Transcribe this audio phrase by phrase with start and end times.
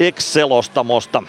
[0.00, 1.22] Excelostamosta.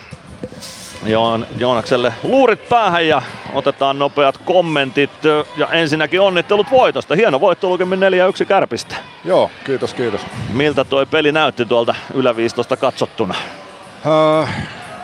[1.05, 3.21] Joon, Joonakselle luurit päähän ja
[3.53, 5.09] otetaan nopeat kommentit.
[5.57, 7.15] Ja ensinnäkin onnittelut voitosta.
[7.15, 7.99] Hieno voitto lukemin
[8.43, 8.95] 4-1 kärpistä.
[9.25, 10.21] Joo, kiitos, kiitos.
[10.53, 13.35] Miltä toi peli näytti tuolta yläviistosta katsottuna?
[14.05, 14.49] Uh,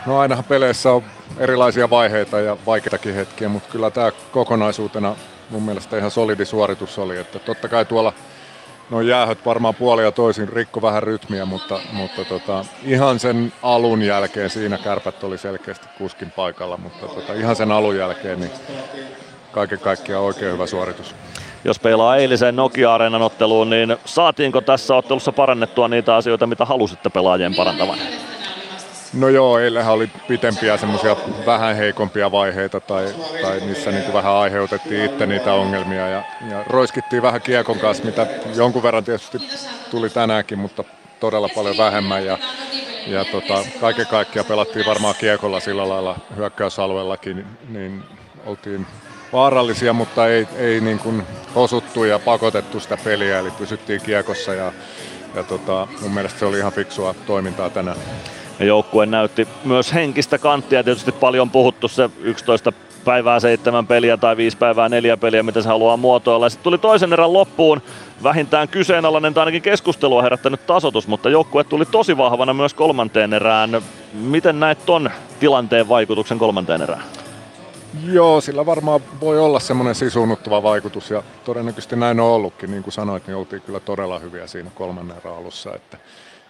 [0.06, 1.02] no ainahan peleissä on
[1.38, 5.16] erilaisia vaiheita ja vaikeitakin hetkiä, mutta kyllä tämä kokonaisuutena
[5.50, 7.18] mun mielestä ihan solidi suoritus oli.
[7.18, 8.12] Että totta kai tuolla
[8.90, 14.02] no jäähöt varmaan puoli ja toisin rikko vähän rytmiä, mutta, mutta tota, ihan sen alun
[14.02, 18.50] jälkeen siinä kärpät oli selkeästi kuskin paikalla, mutta tota, ihan sen alun jälkeen niin
[19.52, 21.14] kaiken kaikkiaan oikein hyvä suoritus.
[21.64, 27.54] Jos peilaa eiliseen Nokia-areenan otteluun, niin saatiinko tässä ottelussa parannettua niitä asioita, mitä halusitte pelaajien
[27.54, 27.98] parantavan?
[29.14, 35.04] No joo, eilähän oli pitempiä semmoisia vähän heikompia vaiheita tai, tai missä niin vähän aiheutettiin
[35.04, 39.38] itse niitä ongelmia ja, ja roiskittiin vähän kiekon kanssa, mitä jonkun verran tietysti
[39.90, 40.84] tuli tänäänkin, mutta
[41.20, 42.38] todella paljon vähemmän ja,
[43.06, 48.02] ja tota, kaiken kaikkiaan pelattiin varmaan kiekolla sillä lailla hyökkäysalueellakin, niin,
[48.46, 48.86] oltiin
[49.32, 51.22] vaarallisia, mutta ei, ei niin kuin
[51.54, 54.72] osuttu ja pakotettu sitä peliä, eli pysyttiin kiekossa ja,
[55.34, 57.98] ja tota, mun mielestä se oli ihan fiksua toimintaa tänään.
[58.60, 62.72] Joukkue näytti myös henkistä kanttia, tietysti paljon puhuttu se 11
[63.04, 66.48] päivää seitsemän peliä tai viisi päivää neljä peliä, mitä se haluaa muotoilla.
[66.48, 67.82] Sitten tuli toisen erän loppuun
[68.22, 73.82] vähintään kyseenalainen tai ainakin keskustelua herättänyt tasotus, mutta joukkue tuli tosi vahvana myös kolmanteen erään.
[74.12, 75.10] Miten näet ton
[75.40, 77.02] tilanteen vaikutuksen kolmanteen erään?
[78.04, 82.70] Joo, sillä varmaan voi olla semmoinen sisuunnuttava vaikutus ja todennäköisesti näin on ollutkin.
[82.70, 85.74] Niin kuin sanoit, niin oltiin kyllä todella hyviä siinä kolmannen erän alussa.
[85.74, 85.98] Että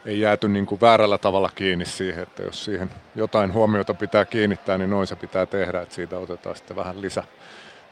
[0.07, 4.79] ei jääty niin kuin väärällä tavalla kiinni siihen, että jos siihen jotain huomiota pitää kiinnittää,
[4.79, 7.23] niin noin se pitää tehdä, että siitä otetaan sitten vähän lisä,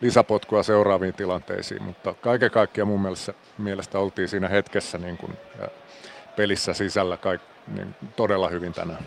[0.01, 5.33] lisäpotkua seuraaviin tilanteisiin, mutta kaiken kaikkiaan mun mielestä, mielestä oltiin siinä hetkessä niin kuin
[6.37, 7.41] pelissä sisällä kaik,
[7.75, 9.07] niin todella hyvin tänään.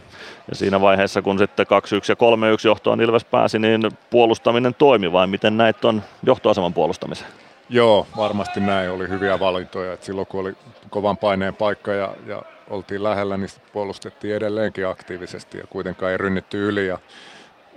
[0.49, 1.69] Ja siinä vaiheessa, kun sitten 2-1
[2.09, 7.27] ja 3-1 johtoon Ilves pääsi, niin puolustaminen toimi vai miten näit on johtoaseman puolustamisen?
[7.69, 8.91] Joo, varmasti näin.
[8.91, 9.93] Oli hyviä valintoja.
[9.93, 10.53] Et silloin kun oli
[10.89, 16.67] kovan paineen paikka ja, ja oltiin lähellä, niin puolustettiin edelleenkin aktiivisesti ja kuitenkaan ei rynnitty
[16.67, 16.87] yli.
[16.87, 16.99] Ja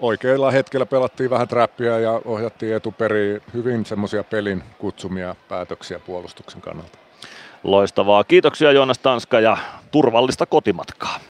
[0.00, 6.98] oikealla hetkellä pelattiin vähän trappia ja ohjattiin etuperiin hyvin semmoisia pelin kutsumia päätöksiä puolustuksen kannalta.
[7.64, 8.24] Loistavaa.
[8.24, 9.56] Kiitoksia Joonas Tanska ja
[9.90, 11.18] turvallista kotimatkaa.